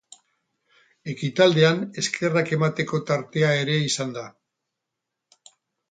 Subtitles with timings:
[1.13, 4.29] Ekitaldian, eskerrak emateko tartea ere izan da.